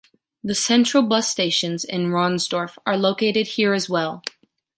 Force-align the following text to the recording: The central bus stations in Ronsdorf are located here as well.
The 0.43 0.55
central 0.55 1.03
bus 1.03 1.29
stations 1.29 1.83
in 1.83 2.07
Ronsdorf 2.07 2.75
are 2.87 2.97
located 2.97 3.45
here 3.49 3.73
as 3.73 3.87
well. 3.87 4.23